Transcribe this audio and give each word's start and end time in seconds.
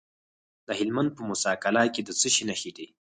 د 0.67 0.69
هلمند 0.79 1.09
په 1.17 1.21
موسی 1.27 1.53
قلعه 1.63 1.89
کې 1.93 2.01
د 2.03 2.09
څه 2.19 2.27
شي 2.33 2.43
نښې 2.49 2.71
دي؟ 2.77 2.87